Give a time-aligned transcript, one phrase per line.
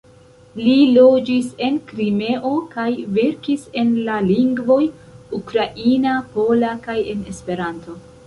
[0.67, 2.87] Li loĝis en Krimeo, kaj
[3.19, 4.79] verkis en la lingvoj
[5.41, 7.99] ukraina, pola kaj en Esperanto.